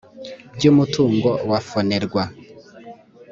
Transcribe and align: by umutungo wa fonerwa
by 0.55 0.63
umutungo 0.71 1.29
wa 1.49 1.59
fonerwa 1.67 2.23